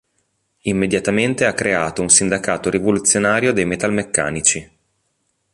Immediatamente 0.61 1.45
ha 1.45 1.53
creato 1.53 2.01
un 2.01 2.09
sindacato 2.09 2.71
rivoluzionario 2.71 3.53
dei 3.53 3.67
metalmeccanici. 3.67 4.71